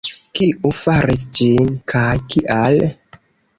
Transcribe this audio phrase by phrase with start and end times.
[0.37, 2.83] Kiu faris ĝin, kaj kial?